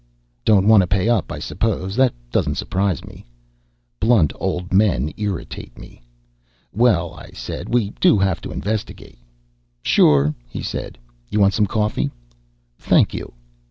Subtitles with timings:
[0.45, 1.95] "Don't want to pay up, I suppose.
[1.95, 3.23] That doesn't surprise me."
[3.99, 6.01] Blunt old men irritate me.
[6.73, 9.19] "Well," I said, "we do have to investigate."
[9.83, 10.97] "Sure," he said.
[11.29, 12.09] "You want some coffee?"
[12.79, 13.31] "Thank you."